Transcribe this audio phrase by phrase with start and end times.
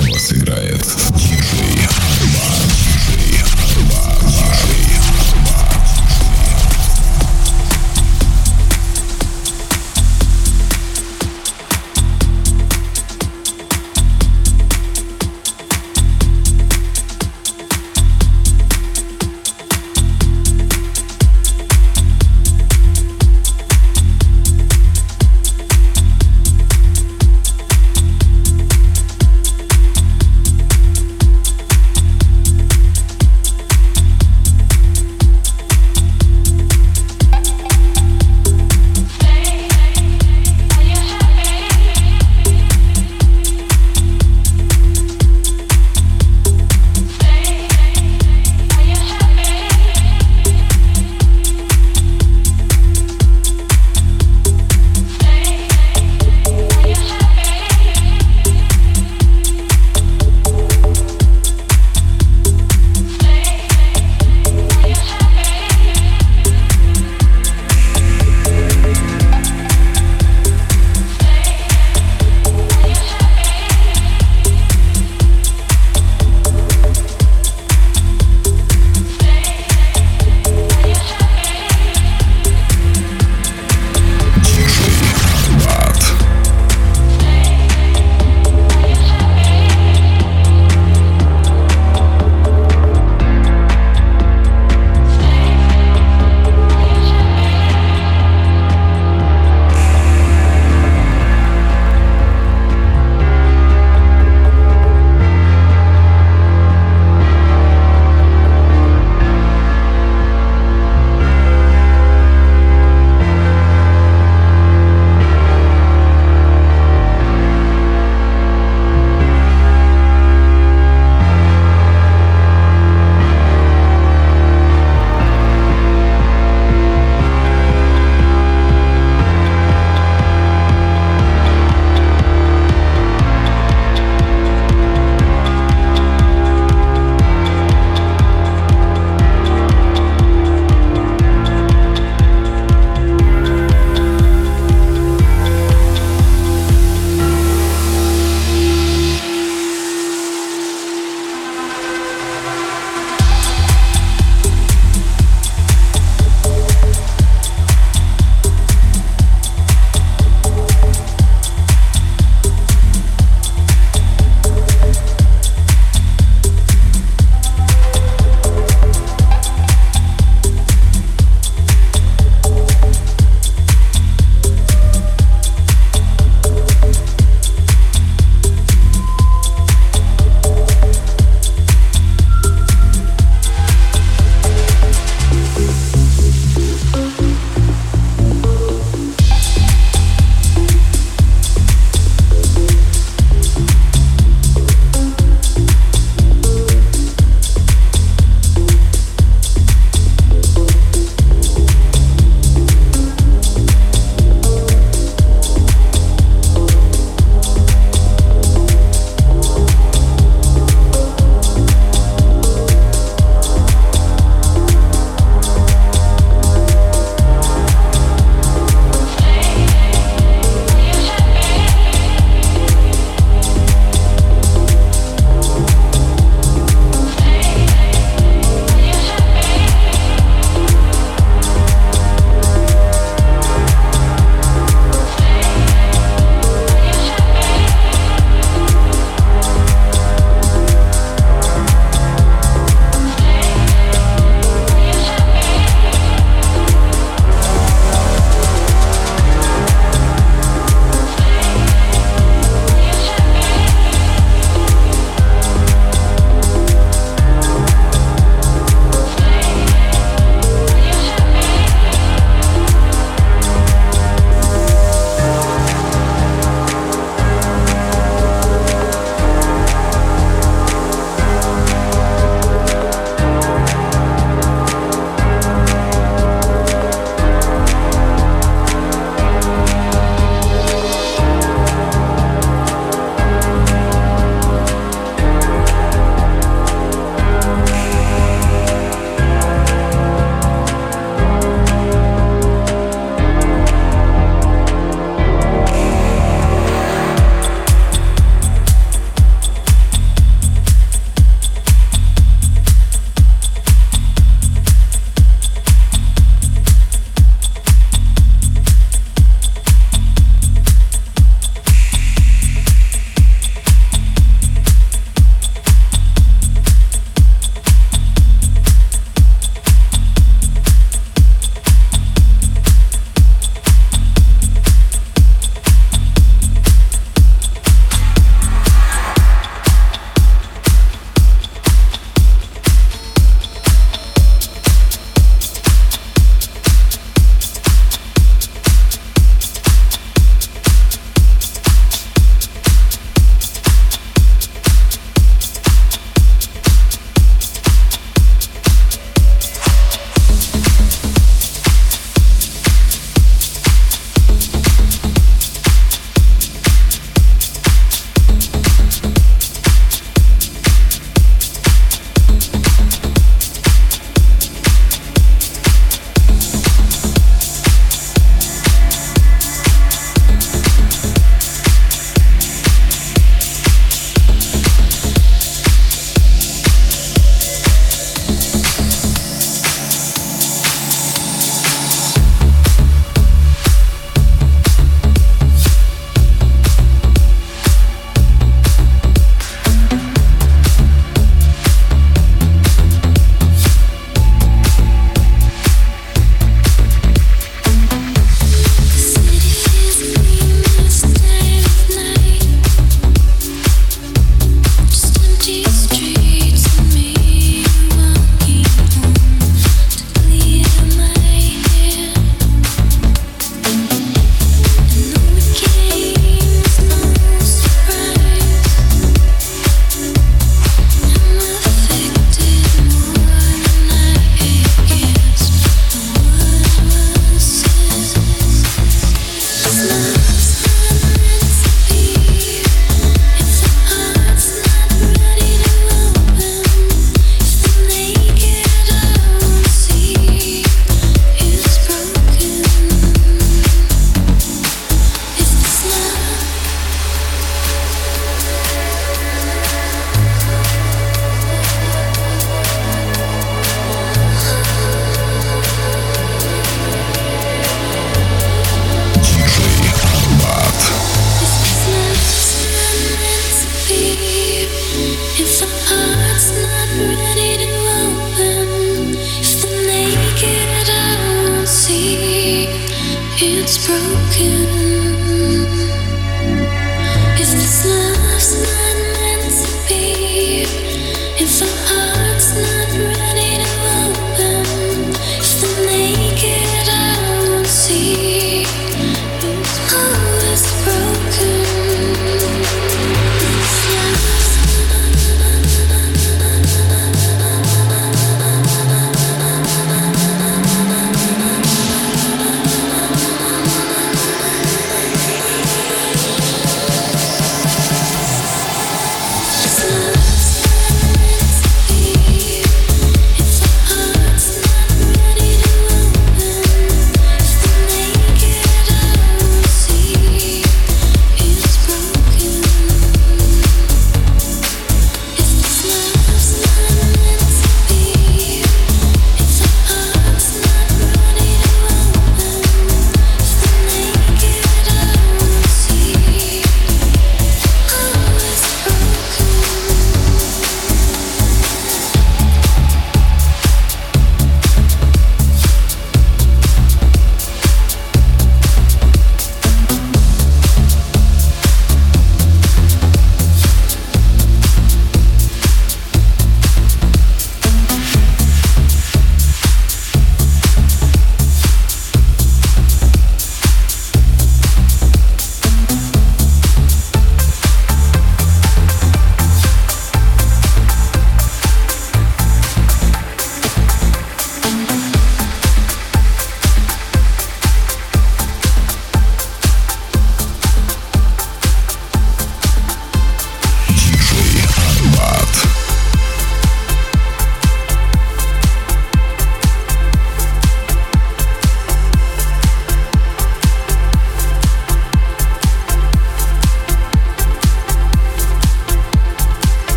[0.00, 1.07] для вас играет.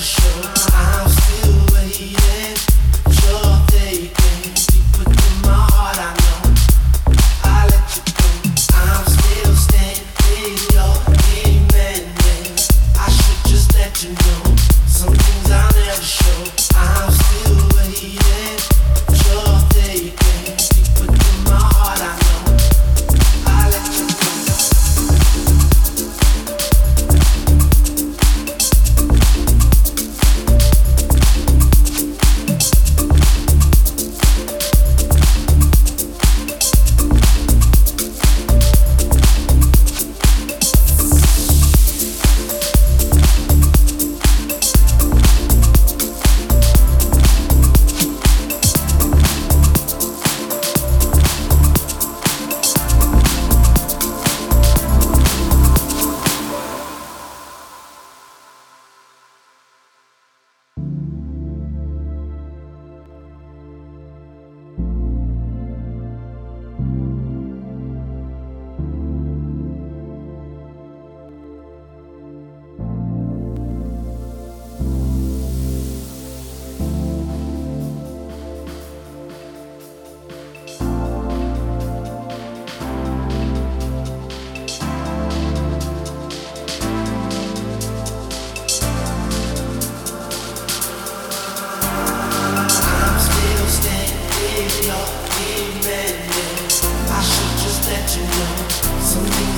[0.00, 0.77] show.